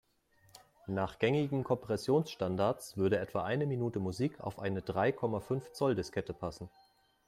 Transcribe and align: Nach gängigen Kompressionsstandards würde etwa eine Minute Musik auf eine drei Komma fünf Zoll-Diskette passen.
Nach 0.87 1.19
gängigen 1.19 1.63
Kompressionsstandards 1.63 2.97
würde 2.97 3.19
etwa 3.19 3.43
eine 3.43 3.67
Minute 3.67 3.99
Musik 3.99 4.39
auf 4.39 4.57
eine 4.57 4.81
drei 4.81 5.11
Komma 5.11 5.41
fünf 5.41 5.73
Zoll-Diskette 5.73 6.33
passen. 6.33 6.71